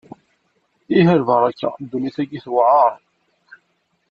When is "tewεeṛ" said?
2.43-2.93